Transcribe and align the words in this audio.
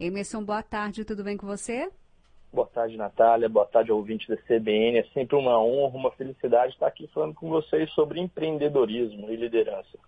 Emerson, 0.00 0.42
boa 0.42 0.62
tarde, 0.62 1.04
tudo 1.04 1.22
bem 1.22 1.36
com 1.36 1.46
você? 1.46 1.90
Boa 2.50 2.66
tarde, 2.66 2.96
Natália. 2.96 3.50
Boa 3.50 3.66
tarde, 3.66 3.92
ouvinte 3.92 4.26
da 4.26 4.36
CBN. 4.38 4.98
É 4.98 5.04
sempre 5.12 5.36
uma 5.36 5.62
honra, 5.62 5.98
uma 5.98 6.10
felicidade 6.12 6.72
estar 6.72 6.86
aqui 6.86 7.06
falando 7.08 7.34
com 7.34 7.50
vocês 7.50 7.90
sobre 7.92 8.18
empreendedorismo 8.18 9.30
e 9.30 9.36
liderança. 9.36 9.98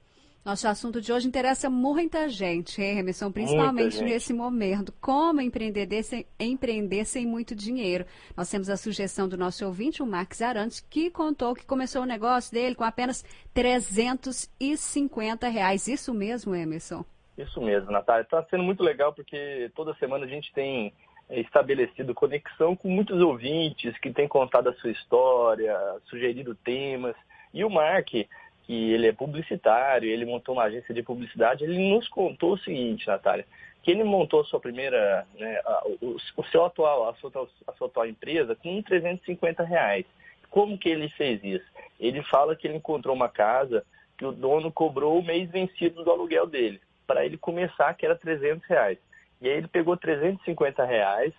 Nosso 0.42 0.66
assunto 0.66 1.00
de 1.00 1.12
hoje 1.12 1.28
interessa 1.28 1.70
muita 1.70 2.28
gente, 2.28 2.82
hein, 2.82 2.94
Remissão? 2.94 3.30
Principalmente 3.30 3.98
gente. 3.98 4.08
nesse 4.08 4.32
momento. 4.32 4.92
Como 5.00 5.40
empreender 5.42 6.02
sem, 6.02 6.26
empreender 6.40 7.04
sem 7.04 7.24
muito 7.24 7.54
dinheiro. 7.54 8.06
Nós 8.34 8.50
temos 8.50 8.68
a 8.68 8.78
sugestão 8.78 9.28
do 9.28 9.36
nosso 9.36 9.64
ouvinte, 9.64 10.02
o 10.02 10.06
Marcos 10.06 10.40
Arantes, 10.42 10.80
que 10.80 11.10
contou 11.10 11.54
que 11.54 11.66
começou 11.66 12.02
o 12.02 12.06
negócio 12.06 12.50
dele 12.50 12.74
com 12.74 12.82
apenas 12.82 13.24
350 13.54 15.48
reais. 15.48 15.86
Isso 15.86 16.12
mesmo, 16.12 16.54
Emerson? 16.54 17.04
Isso 17.36 17.60
mesmo, 17.60 17.90
Natália. 17.90 18.22
Está 18.22 18.42
sendo 18.44 18.62
muito 18.62 18.82
legal 18.82 19.12
porque 19.12 19.70
toda 19.74 19.94
semana 19.94 20.24
a 20.26 20.28
gente 20.28 20.52
tem 20.52 20.92
é, 21.28 21.40
estabelecido 21.40 22.14
conexão 22.14 22.76
com 22.76 22.88
muitos 22.88 23.20
ouvintes 23.20 23.96
que 23.98 24.12
têm 24.12 24.28
contado 24.28 24.68
a 24.68 24.74
sua 24.74 24.90
história, 24.90 25.76
sugerido 26.04 26.54
temas. 26.54 27.16
E 27.54 27.64
o 27.64 27.70
Mark, 27.70 28.08
que 28.08 28.28
ele 28.68 29.06
é 29.06 29.12
publicitário, 29.12 30.08
ele 30.08 30.24
montou 30.24 30.54
uma 30.54 30.64
agência 30.64 30.94
de 30.94 31.02
publicidade, 31.02 31.64
ele 31.64 31.90
nos 31.90 32.06
contou 32.08 32.52
o 32.52 32.58
seguinte, 32.58 33.06
Natália, 33.06 33.46
que 33.82 33.90
ele 33.90 34.04
montou 34.04 34.40
a 34.40 34.44
sua 34.44 34.60
primeira, 34.60 35.26
né, 35.38 35.60
o, 36.00 36.16
o, 36.36 36.44
seu 36.46 36.64
atual, 36.64 37.08
a 37.08 37.14
sua, 37.14 37.30
a 37.66 37.72
sua 37.72 37.88
atual 37.88 38.06
empresa 38.06 38.54
com 38.54 38.80
350 38.82 39.62
reais. 39.64 40.06
Como 40.50 40.78
que 40.78 40.88
ele 40.88 41.08
fez 41.10 41.42
isso? 41.42 41.66
Ele 41.98 42.22
fala 42.24 42.54
que 42.54 42.66
ele 42.66 42.76
encontrou 42.76 43.14
uma 43.14 43.28
casa 43.28 43.84
que 44.16 44.24
o 44.24 44.32
dono 44.32 44.70
cobrou 44.70 45.18
o 45.18 45.24
mês 45.24 45.50
vencido 45.50 46.04
do 46.04 46.10
aluguel 46.10 46.46
dele, 46.46 46.80
para 47.06 47.24
ele 47.24 47.36
começar, 47.36 47.94
que 47.94 48.06
era 48.06 48.16
300 48.16 48.66
reais. 48.66 48.98
E 49.40 49.48
aí 49.48 49.56
ele 49.56 49.68
pegou 49.68 49.96
350 49.96 50.84
reais, 50.84 51.34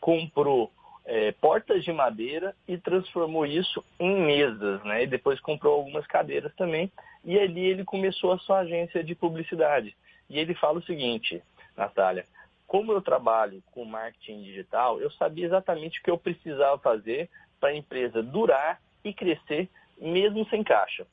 comprou 0.00 0.70
é, 1.06 1.32
portas 1.32 1.84
de 1.84 1.92
madeira 1.92 2.54
e 2.66 2.76
transformou 2.76 3.46
isso 3.46 3.82
em 3.98 4.20
mesas, 4.20 4.82
né? 4.84 5.04
E 5.04 5.06
depois 5.06 5.40
comprou 5.40 5.74
algumas 5.74 6.06
cadeiras 6.06 6.54
também. 6.54 6.90
E 7.24 7.38
ali 7.38 7.64
ele 7.64 7.84
começou 7.84 8.32
a 8.32 8.38
sua 8.38 8.58
agência 8.58 9.02
de 9.02 9.14
publicidade. 9.14 9.96
E 10.28 10.38
ele 10.38 10.54
fala 10.54 10.78
o 10.78 10.84
seguinte, 10.84 11.42
Natália, 11.76 12.26
como 12.66 12.92
eu 12.92 13.00
trabalho 13.00 13.62
com 13.72 13.84
marketing 13.84 14.42
digital, 14.42 15.00
eu 15.00 15.10
sabia 15.12 15.46
exatamente 15.46 16.00
o 16.00 16.02
que 16.02 16.10
eu 16.10 16.18
precisava 16.18 16.78
fazer 16.78 17.30
para 17.60 17.70
a 17.70 17.76
empresa 17.76 18.22
durar 18.22 18.80
e 19.04 19.14
crescer 19.14 19.68
mesmo 19.98 20.44
sem 20.48 20.62
caixa. 20.62 21.06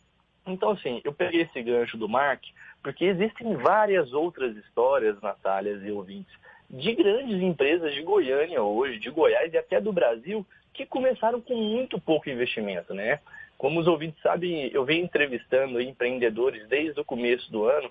Então, 0.46 0.72
assim, 0.72 1.02
eu 1.04 1.14
peguei 1.14 1.42
esse 1.42 1.62
gancho 1.62 1.98
do 1.98 2.10
Mark, 2.10 2.44
porque 2.82 3.06
existem 3.06 3.56
várias 3.56 4.12
outras 4.14 4.56
histórias, 4.58 5.20
Natália 5.22 5.72
e 5.84 5.92
ouvintes, 5.92 6.34
de 6.70 6.94
grandes 6.96 7.42
empresas 7.42 7.94
de 7.94 8.02
Goiânia 8.02 8.62
hoje, 8.62 9.00
de 9.00 9.10
Goiás 9.10 9.54
e 9.54 9.58
até 9.58 9.80
do 9.80 9.94
Brasil, 9.94 10.46
que 10.74 10.86
começaram 10.86 11.40
com 11.40 11.56
muito 11.56 12.00
pouco 12.00 12.30
investimento, 12.30 12.94
né? 12.94 13.20
Como 13.58 13.80
os 13.80 13.88
ouvintes 13.88 14.22
sabem, 14.22 14.70
eu 14.74 14.84
venho 14.84 15.06
entrevistando 15.06 15.80
empreendedores 15.80 16.68
desde 16.68 17.00
o 17.00 17.06
começo 17.06 17.50
do 17.52 17.66
ano, 17.66 17.90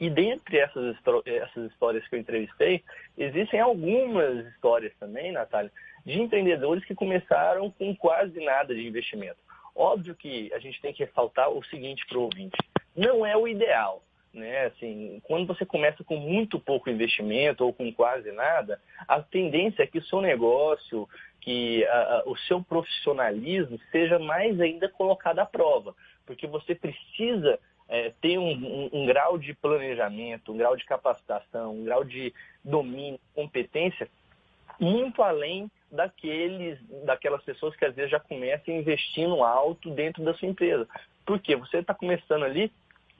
e 0.00 0.08
dentre 0.08 0.58
essas, 0.58 0.96
essas 1.26 1.70
histórias 1.70 2.06
que 2.08 2.14
eu 2.14 2.18
entrevistei, 2.18 2.82
existem 3.18 3.60
algumas 3.60 4.46
histórias 4.46 4.92
também, 4.98 5.30
Natália, 5.30 5.70
de 6.04 6.18
empreendedores 6.18 6.84
que 6.84 6.94
começaram 6.94 7.70
com 7.70 7.94
quase 7.94 8.42
nada 8.42 8.74
de 8.74 8.86
investimento. 8.86 9.36
Óbvio 9.74 10.14
que 10.14 10.52
a 10.52 10.58
gente 10.58 10.80
tem 10.80 10.92
que 10.92 11.04
ressaltar 11.04 11.50
o 11.50 11.64
seguinte 11.64 12.04
para 12.06 12.18
o 12.18 12.22
ouvinte: 12.22 12.56
não 12.96 13.24
é 13.24 13.36
o 13.36 13.48
ideal. 13.48 14.02
Né? 14.32 14.66
Assim, 14.66 15.20
quando 15.24 15.46
você 15.46 15.66
começa 15.66 16.04
com 16.04 16.16
muito 16.16 16.58
pouco 16.60 16.88
investimento 16.88 17.64
ou 17.64 17.72
com 17.72 17.92
quase 17.92 18.30
nada, 18.30 18.80
a 19.08 19.20
tendência 19.20 19.82
é 19.82 19.86
que 19.86 19.98
o 19.98 20.04
seu 20.04 20.20
negócio, 20.20 21.08
que 21.40 21.84
a, 21.86 22.22
o 22.26 22.36
seu 22.36 22.62
profissionalismo 22.62 23.78
seja 23.90 24.18
mais 24.18 24.60
ainda 24.60 24.88
colocado 24.88 25.40
à 25.40 25.46
prova, 25.46 25.96
porque 26.24 26.46
você 26.46 26.76
precisa 26.76 27.58
é, 27.88 28.12
ter 28.20 28.38
um, 28.38 28.52
um, 28.52 28.90
um, 28.92 29.06
grau 29.06 29.36
de 29.36 29.52
planejamento, 29.52 30.52
um 30.52 30.56
grau 30.56 30.76
de 30.76 30.84
capacitação, 30.84 31.74
um 31.74 31.84
grau 31.84 32.04
de 32.04 32.32
domínio, 32.64 33.18
competência 33.34 34.08
muito 34.80 35.22
além 35.22 35.70
daqueles, 35.90 36.78
daquelas 37.04 37.42
pessoas 37.42 37.76
que 37.76 37.84
às 37.84 37.94
vezes 37.94 38.10
já 38.10 38.20
começam 38.20 38.74
investindo 38.74 39.42
alto 39.42 39.90
dentro 39.90 40.24
da 40.24 40.34
sua 40.34 40.48
empresa. 40.48 40.88
Porque 41.26 41.54
você 41.54 41.78
está 41.78 41.94
começando 41.94 42.44
ali 42.44 42.72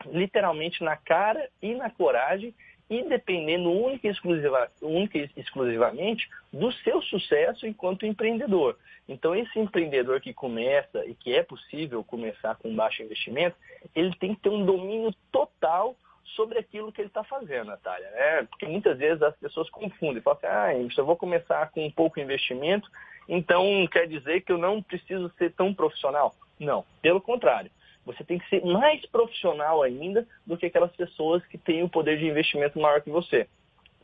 literalmente 0.06 0.82
na 0.82 0.96
cara 0.96 1.48
e 1.60 1.74
na 1.74 1.90
coragem 1.90 2.54
e 2.88 3.04
dependendo 3.04 3.70
única 3.70 4.08
e, 4.08 4.10
exclusiva, 4.10 4.68
única 4.82 5.16
e 5.16 5.30
exclusivamente 5.36 6.28
do 6.52 6.72
seu 6.72 7.00
sucesso 7.02 7.66
enquanto 7.66 8.04
empreendedor. 8.04 8.76
Então, 9.08 9.34
esse 9.34 9.58
empreendedor 9.58 10.20
que 10.20 10.34
começa 10.34 11.04
e 11.06 11.14
que 11.14 11.32
é 11.32 11.42
possível 11.42 12.02
começar 12.02 12.56
com 12.56 12.74
baixo 12.74 13.02
investimento, 13.02 13.56
ele 13.94 14.12
tem 14.16 14.34
que 14.34 14.40
ter 14.40 14.48
um 14.48 14.64
domínio 14.64 15.14
total 15.30 15.94
sobre 16.34 16.58
aquilo 16.58 16.92
que 16.92 17.00
ele 17.00 17.08
está 17.08 17.24
fazendo, 17.24 17.68
Natália. 17.68 18.10
Né? 18.10 18.46
Porque 18.50 18.66
muitas 18.66 18.98
vezes 18.98 19.22
as 19.22 19.36
pessoas 19.36 19.68
confundem, 19.70 20.22
falam 20.22 20.38
assim, 20.38 20.46
ah, 20.46 20.90
eu 20.96 21.06
vou 21.06 21.16
começar 21.16 21.70
com 21.70 21.84
um 21.84 21.90
pouco 21.90 22.20
investimento, 22.20 22.90
então 23.28 23.86
quer 23.86 24.06
dizer 24.06 24.42
que 24.42 24.52
eu 24.52 24.58
não 24.58 24.82
preciso 24.82 25.30
ser 25.38 25.52
tão 25.52 25.72
profissional. 25.74 26.34
Não, 26.58 26.84
pelo 27.00 27.20
contrário. 27.20 27.70
Você 28.04 28.24
tem 28.24 28.38
que 28.38 28.48
ser 28.48 28.64
mais 28.64 29.04
profissional 29.06 29.82
ainda 29.82 30.26
do 30.46 30.56
que 30.56 30.66
aquelas 30.66 30.94
pessoas 30.96 31.44
que 31.46 31.58
têm 31.58 31.82
o 31.82 31.88
poder 31.88 32.18
de 32.18 32.26
investimento 32.26 32.80
maior 32.80 33.00
que 33.02 33.10
você. 33.10 33.46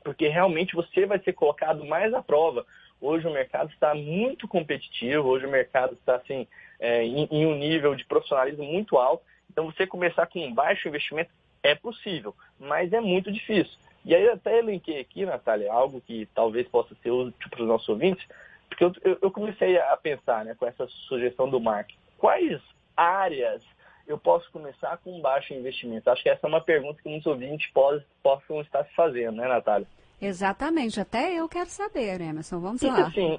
Porque 0.05 0.29
realmente 0.29 0.75
você 0.75 1.07
vai 1.07 1.19
ser 1.19 1.33
colocado 1.33 1.85
mais 1.85 2.13
à 2.15 2.23
prova. 2.23 2.65
Hoje 3.01 3.27
o 3.27 3.33
mercado 3.33 3.71
está 3.71 3.95
muito 3.95 4.47
competitivo, 4.47 5.29
hoje 5.29 5.47
o 5.47 5.51
mercado 5.51 5.95
está 5.95 6.17
assim, 6.17 6.47
é, 6.79 7.03
em, 7.05 7.27
em 7.31 7.47
um 7.47 7.57
nível 7.57 7.95
de 7.95 8.05
profissionalismo 8.05 8.65
muito 8.65 8.97
alto. 8.97 9.25
Então 9.51 9.67
você 9.67 9.87
começar 9.87 10.27
com 10.27 10.45
um 10.45 10.55
baixo 10.55 10.89
investimento 10.89 11.31
é 11.63 11.75
possível, 11.75 12.35
mas 12.59 12.93
é 12.93 13.01
muito 13.01 13.33
difícil. 13.33 13.77
E 14.05 14.15
aí 14.15 14.29
até 14.29 14.59
elenquei 14.59 15.01
aqui, 15.01 15.27
Natália, 15.27 15.73
algo 15.73 16.01
que 16.01 16.27
talvez 16.35 16.69
possa 16.69 16.95
ser 17.03 17.11
útil 17.11 17.51
para 17.51 17.63
os 17.63 17.69
nossos 17.69 17.89
ouvintes, 17.89 18.25
porque 18.69 18.85
eu, 18.85 19.19
eu, 19.23 19.31
comecei 19.31 19.79
a 19.79 19.97
pensar 19.97 20.45
né, 20.45 20.55
com 20.55 20.67
essa 20.67 20.87
sugestão 21.09 21.49
do 21.49 21.61
Mark, 21.61 21.91
quais 22.19 22.61
áreas 22.97 23.63
eu 24.07 24.17
posso 24.17 24.51
começar 24.53 24.97
com 24.99 25.21
baixo 25.21 25.55
investimento? 25.55 26.09
Acho 26.09 26.23
que 26.23 26.29
essa 26.29 26.47
é 26.47 26.49
uma 26.49 26.61
pergunta 26.61 27.03
que 27.03 27.09
muitos 27.09 27.27
ouvintes 27.27 27.69
pode, 27.73 28.05
possam 28.23 28.61
estar 28.61 28.85
se 28.85 28.95
fazendo, 28.95 29.37
né, 29.37 29.49
Natália? 29.49 29.87
Exatamente, 30.21 31.01
até 31.01 31.35
eu 31.35 31.49
quero 31.49 31.69
saber, 31.69 32.21
Emerson, 32.21 32.61
vamos 32.61 32.83
e, 32.83 32.87
lá. 32.87 33.07
Assim, 33.07 33.39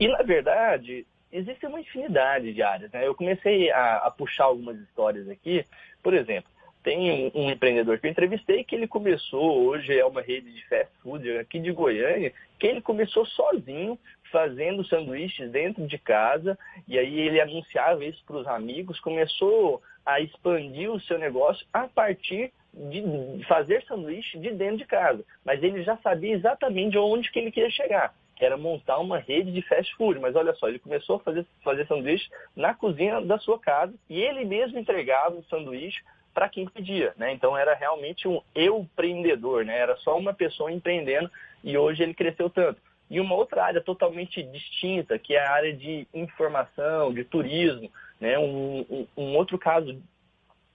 e 0.00 0.08
na 0.08 0.22
verdade, 0.22 1.06
existe 1.30 1.66
uma 1.66 1.80
infinidade 1.80 2.52
de 2.52 2.62
áreas, 2.62 2.90
né? 2.90 3.06
Eu 3.06 3.14
comecei 3.14 3.70
a, 3.70 3.98
a 3.98 4.10
puxar 4.10 4.44
algumas 4.44 4.78
histórias 4.78 5.28
aqui, 5.28 5.64
por 6.02 6.14
exemplo, 6.14 6.50
tem 6.86 7.32
um, 7.34 7.50
empreendedor 7.50 7.98
que 7.98 8.06
eu 8.06 8.10
entrevistei 8.12 8.62
que 8.62 8.76
ele 8.76 8.86
começou, 8.86 9.64
hoje 9.64 9.98
é 9.98 10.06
uma 10.06 10.20
rede 10.20 10.52
de 10.52 10.64
fast 10.68 10.92
food 11.02 11.28
aqui 11.38 11.58
de 11.58 11.72
Goiânia, 11.72 12.32
que 12.60 12.66
ele 12.68 12.80
começou 12.80 13.26
sozinho, 13.26 13.98
fazendo 14.30 14.86
sanduíches 14.86 15.50
dentro 15.50 15.84
de 15.84 15.98
casa, 15.98 16.56
e 16.86 16.96
aí 16.96 17.18
ele 17.18 17.40
anunciava 17.40 18.04
isso 18.04 18.22
para 18.24 18.36
os 18.36 18.46
amigos, 18.46 19.00
começou 19.00 19.82
a 20.04 20.20
expandir 20.20 20.88
o 20.88 21.00
seu 21.00 21.18
negócio 21.18 21.66
a 21.72 21.88
partir 21.88 22.52
de 22.72 23.02
fazer 23.48 23.82
sanduíche 23.88 24.38
de 24.38 24.52
dentro 24.52 24.76
de 24.76 24.84
casa. 24.84 25.24
Mas 25.44 25.60
ele 25.64 25.82
já 25.82 25.96
sabia 25.96 26.36
exatamente 26.36 26.96
onde 26.96 27.32
que 27.32 27.40
ele 27.40 27.50
queria 27.50 27.70
chegar, 27.70 28.14
que 28.36 28.44
era 28.44 28.56
montar 28.56 28.98
uma 28.98 29.18
rede 29.18 29.50
de 29.50 29.62
fast 29.62 29.92
food. 29.96 30.20
Mas 30.20 30.36
olha 30.36 30.54
só, 30.54 30.68
ele 30.68 30.78
começou 30.78 31.16
a 31.16 31.20
fazer, 31.20 31.44
fazer 31.64 31.84
sanduíche 31.88 32.30
na 32.54 32.74
cozinha 32.74 33.20
da 33.22 33.40
sua 33.40 33.58
casa 33.58 33.92
e 34.08 34.20
ele 34.20 34.44
mesmo 34.44 34.78
entregava 34.78 35.34
o 35.34 35.44
sanduíche 35.46 36.00
para 36.36 36.50
quem 36.50 36.68
pedia, 36.68 37.14
né? 37.16 37.32
Então 37.32 37.56
era 37.56 37.74
realmente 37.74 38.28
um 38.28 38.42
eu 38.54 38.80
empreendedor, 38.80 39.64
né? 39.64 39.78
Era 39.78 39.96
só 39.96 40.18
uma 40.18 40.34
pessoa 40.34 40.70
empreendendo 40.70 41.30
e 41.64 41.78
hoje 41.78 42.02
ele 42.02 42.12
cresceu 42.12 42.50
tanto. 42.50 42.78
E 43.08 43.18
uma 43.18 43.34
outra 43.34 43.64
área 43.64 43.80
totalmente 43.80 44.42
distinta, 44.42 45.18
que 45.18 45.34
é 45.34 45.40
a 45.40 45.50
área 45.50 45.72
de 45.72 46.06
informação, 46.12 47.14
de 47.14 47.24
turismo, 47.24 47.90
né? 48.20 48.38
Um, 48.38 48.80
um, 48.80 49.06
um 49.16 49.34
outro 49.34 49.56
caso 49.56 49.98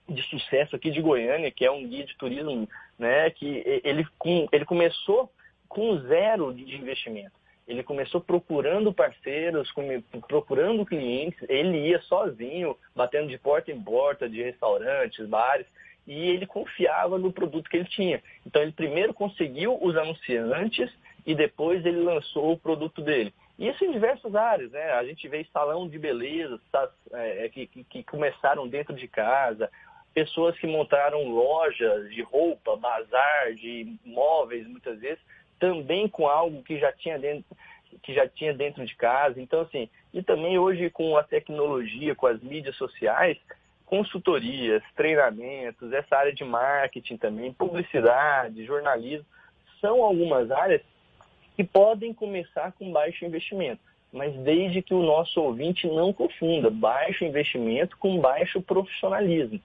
de 0.08 0.22
sucesso 0.24 0.74
aqui 0.74 0.90
de 0.90 1.00
Goiânia, 1.00 1.52
que 1.52 1.64
é 1.64 1.70
um 1.70 1.86
guia 1.86 2.04
de 2.04 2.16
turismo, 2.16 2.68
né? 2.98 3.30
Que 3.30 3.62
ele, 3.84 4.04
ele 4.50 4.64
começou 4.64 5.32
com 5.68 5.96
zero 6.00 6.52
de 6.52 6.74
investimento. 6.74 7.40
Ele 7.72 7.82
começou 7.82 8.20
procurando 8.20 8.92
parceiros, 8.92 9.72
procurando 10.28 10.84
clientes, 10.84 11.40
ele 11.48 11.88
ia 11.88 11.98
sozinho, 12.02 12.76
batendo 12.94 13.28
de 13.28 13.38
porta 13.38 13.72
em 13.72 13.82
porta 13.82 14.28
de 14.28 14.42
restaurantes, 14.42 15.26
bares, 15.26 15.66
e 16.06 16.28
ele 16.28 16.46
confiava 16.46 17.16
no 17.16 17.32
produto 17.32 17.70
que 17.70 17.78
ele 17.78 17.88
tinha. 17.88 18.22
Então 18.46 18.60
ele 18.60 18.72
primeiro 18.72 19.14
conseguiu 19.14 19.78
os 19.82 19.96
anunciantes 19.96 20.92
e 21.24 21.34
depois 21.34 21.86
ele 21.86 22.00
lançou 22.00 22.52
o 22.52 22.58
produto 22.58 23.00
dele. 23.00 23.32
Isso 23.58 23.82
em 23.86 23.92
diversas 23.92 24.34
áreas, 24.34 24.70
né? 24.70 24.92
A 24.92 25.04
gente 25.04 25.26
vê 25.26 25.46
salão 25.50 25.88
de 25.88 25.98
beleza 25.98 26.60
é, 27.12 27.48
que, 27.48 27.66
que, 27.66 27.84
que 27.84 28.02
começaram 28.02 28.68
dentro 28.68 28.94
de 28.94 29.08
casa, 29.08 29.70
pessoas 30.12 30.58
que 30.58 30.66
montaram 30.66 31.26
lojas 31.26 32.10
de 32.10 32.20
roupa, 32.20 32.76
bazar, 32.76 33.54
de 33.54 33.96
móveis, 34.04 34.66
muitas 34.66 35.00
vezes, 35.00 35.24
também 35.62 36.08
com 36.08 36.26
algo 36.26 36.60
que 36.64 36.76
já 36.76 36.90
tinha 36.90 37.16
dentro 37.16 37.44
que 38.02 38.12
já 38.12 38.26
tinha 38.26 38.52
dentro 38.52 38.84
de 38.84 38.96
casa. 38.96 39.40
Então, 39.40 39.60
assim, 39.60 39.88
e 40.12 40.20
também 40.20 40.58
hoje 40.58 40.90
com 40.90 41.16
a 41.16 41.22
tecnologia, 41.22 42.16
com 42.16 42.26
as 42.26 42.42
mídias 42.42 42.74
sociais, 42.74 43.38
consultorias, 43.86 44.82
treinamentos, 44.96 45.92
essa 45.92 46.16
área 46.16 46.32
de 46.32 46.42
marketing 46.42 47.16
também, 47.16 47.52
publicidade, 47.52 48.64
jornalismo, 48.64 49.26
são 49.80 50.02
algumas 50.02 50.50
áreas 50.50 50.82
que 51.54 51.62
podem 51.62 52.12
começar 52.12 52.72
com 52.72 52.90
baixo 52.90 53.24
investimento, 53.24 53.80
mas 54.12 54.34
desde 54.38 54.82
que 54.82 54.94
o 54.94 55.02
nosso 55.02 55.40
ouvinte 55.40 55.86
não 55.86 56.12
confunda 56.12 56.70
baixo 56.70 57.24
investimento 57.24 57.96
com 57.98 58.18
baixo 58.18 58.60
profissionalismo. 58.60 59.60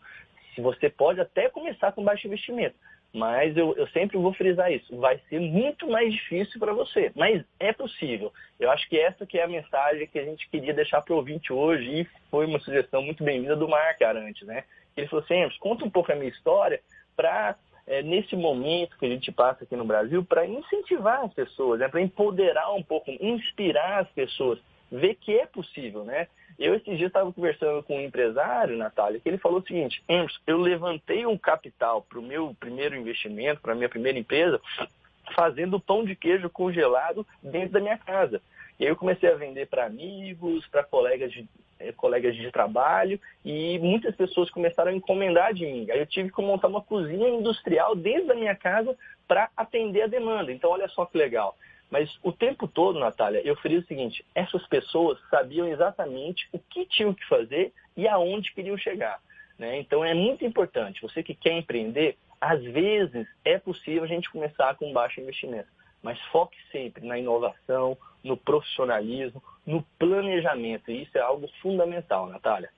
Se 0.53 0.61
você 0.61 0.89
pode 0.89 1.19
até 1.19 1.49
começar 1.49 1.91
com 1.91 2.03
baixo 2.03 2.27
investimento, 2.27 2.75
mas 3.17 3.57
eu, 3.57 3.75
eu 3.75 3.87
sempre 3.87 4.17
vou 4.17 4.31
frisar 4.33 4.71
isso. 4.71 4.95
Vai 4.97 5.19
ser 5.29 5.39
muito 5.39 5.87
mais 5.89 6.13
difícil 6.13 6.59
para 6.59 6.73
você, 6.73 7.11
mas 7.15 7.43
é 7.59 7.73
possível. 7.73 8.31
Eu 8.59 8.69
acho 8.71 8.87
que 8.87 8.99
essa 8.99 9.25
que 9.25 9.39
é 9.39 9.43
a 9.43 9.47
mensagem 9.47 10.07
que 10.07 10.19
a 10.19 10.23
gente 10.23 10.47
queria 10.49 10.73
deixar 10.73 11.01
para 11.01 11.13
o 11.13 11.17
ouvinte 11.17 11.51
hoje 11.51 12.01
e 12.01 12.07
foi 12.29 12.45
uma 12.45 12.59
sugestão 12.59 13.01
muito 13.01 13.23
bem-vinda 13.23 13.55
do 13.55 13.67
Mark 13.67 14.01
Arantes, 14.01 14.47
né? 14.47 14.63
Ele 14.95 15.07
falou 15.07 15.25
assim, 15.25 15.57
conta 15.59 15.83
um 15.83 15.89
pouco 15.89 16.11
a 16.11 16.15
minha 16.15 16.29
história 16.29 16.79
para 17.15 17.55
é, 17.87 18.03
nesse 18.03 18.35
momento 18.35 18.97
que 18.97 19.05
a 19.05 19.09
gente 19.09 19.31
passa 19.31 19.63
aqui 19.63 19.75
no 19.75 19.85
Brasil, 19.85 20.23
para 20.23 20.45
incentivar 20.45 21.23
as 21.23 21.33
pessoas, 21.33 21.79
né? 21.79 21.87
para 21.87 22.01
empoderar 22.01 22.71
um 22.73 22.83
pouco, 22.83 23.09
inspirar 23.09 24.01
as 24.01 24.09
pessoas, 24.09 24.59
ver 24.91 25.15
que 25.15 25.37
é 25.37 25.45
possível, 25.45 26.03
né? 26.03 26.27
Eu 26.57 26.73
esses 26.73 26.97
dias 26.97 27.09
estava 27.09 27.31
conversando 27.31 27.83
com 27.83 27.97
um 27.97 28.01
empresário, 28.01 28.77
Natália, 28.77 29.19
que 29.19 29.29
ele 29.29 29.37
falou 29.37 29.59
o 29.59 29.65
seguinte, 29.65 30.03
eu 30.47 30.57
levantei 30.57 31.25
um 31.25 31.37
capital 31.37 32.01
para 32.01 32.17
o 32.17 32.23
meu 32.23 32.55
primeiro 32.59 32.95
investimento, 32.95 33.61
para 33.61 33.73
a 33.73 33.75
minha 33.75 33.89
primeira 33.89 34.17
empresa, 34.17 34.59
fazendo 35.35 35.79
pão 35.79 36.03
de 36.03 36.15
queijo 36.15 36.49
congelado 36.49 37.25
dentro 37.43 37.73
da 37.73 37.79
minha 37.79 37.97
casa. 37.97 38.41
E 38.79 38.85
aí 38.85 38.89
eu 38.89 38.95
comecei 38.95 39.29
a 39.29 39.35
vender 39.35 39.67
para 39.67 39.85
amigos, 39.85 40.65
para 40.67 40.83
colegas 40.83 41.31
de, 41.31 41.47
eh, 41.79 41.91
colegas 41.91 42.35
de 42.35 42.51
trabalho, 42.51 43.19
e 43.43 43.77
muitas 43.79 44.15
pessoas 44.15 44.49
começaram 44.49 44.91
a 44.91 44.95
encomendar 44.95 45.53
de 45.53 45.65
mim. 45.65 45.87
Aí 45.91 45.99
eu 45.99 46.05
tive 46.05 46.31
que 46.31 46.41
montar 46.41 46.67
uma 46.67 46.81
cozinha 46.81 47.27
industrial 47.27 47.95
dentro 47.95 48.27
da 48.27 48.35
minha 48.35 48.55
casa 48.55 48.95
para 49.27 49.49
atender 49.55 50.03
a 50.03 50.07
demanda. 50.07 50.51
Então, 50.51 50.71
olha 50.71 50.87
só 50.89 51.05
que 51.05 51.17
legal. 51.17 51.55
Mas 51.89 52.09
o 52.21 52.31
tempo 52.31 52.67
todo, 52.67 52.99
Natália, 52.99 53.41
eu 53.45 53.55
falei 53.55 53.77
o 53.77 53.85
seguinte: 53.85 54.25
essas 54.35 54.65
pessoas 54.67 55.17
sabiam 55.29 55.67
exatamente 55.67 56.47
o 56.51 56.59
que 56.59 56.85
tinham 56.85 57.13
que 57.13 57.25
fazer 57.27 57.73
e 57.95 58.07
aonde 58.07 58.53
queriam 58.53 58.77
chegar. 58.77 59.19
Né? 59.57 59.79
Então 59.79 60.03
é 60.03 60.13
muito 60.13 60.45
importante. 60.45 61.01
Você 61.01 61.23
que 61.23 61.33
quer 61.33 61.53
empreender, 61.53 62.17
às 62.39 62.61
vezes 62.63 63.27
é 63.43 63.57
possível 63.57 64.03
a 64.03 64.07
gente 64.07 64.29
começar 64.29 64.75
com 64.75 64.93
baixo 64.93 65.21
investimento. 65.21 65.69
Mas 66.03 66.21
foque 66.31 66.57
sempre 66.71 67.05
na 67.05 67.17
inovação, 67.17 67.97
no 68.23 68.37
profissionalismo, 68.37 69.41
no 69.65 69.81
planejamento. 69.97 70.91
E 70.91 71.03
isso 71.03 71.17
é 71.17 71.21
algo 71.21 71.49
fundamental, 71.61 72.27
Natália. 72.27 72.69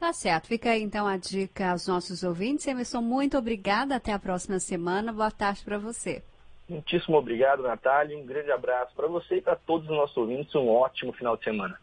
Tá 0.00 0.12
certo. 0.12 0.48
Fica 0.48 0.70
aí 0.70 0.82
então 0.82 1.06
a 1.06 1.16
dica 1.16 1.70
aos 1.70 1.86
nossos 1.86 2.22
ouvintes. 2.22 2.66
Emerson, 2.66 3.00
muito 3.00 3.38
obrigada. 3.38 3.96
Até 3.96 4.12
a 4.12 4.18
próxima 4.18 4.58
semana. 4.58 5.12
Boa 5.12 5.30
tarde 5.30 5.62
para 5.64 5.78
você. 5.78 6.22
Muitíssimo 6.68 7.16
obrigado, 7.16 7.62
Natália. 7.62 8.16
Um 8.16 8.26
grande 8.26 8.50
abraço 8.50 8.94
para 8.94 9.06
você 9.06 9.36
e 9.36 9.42
para 9.42 9.56
todos 9.56 9.88
os 9.88 9.96
nossos 9.96 10.16
ouvintes. 10.16 10.54
Um 10.54 10.68
ótimo 10.68 11.12
final 11.12 11.36
de 11.36 11.44
semana. 11.44 11.78